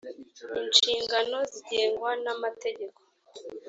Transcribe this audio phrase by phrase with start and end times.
[0.59, 2.99] inshingano zigengwa n’amategeko.